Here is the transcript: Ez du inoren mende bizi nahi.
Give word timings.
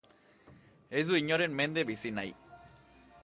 Ez 1.01 1.03
du 1.09 1.19
inoren 1.19 1.55
mende 1.59 1.83
bizi 1.91 2.13
nahi. 2.21 2.35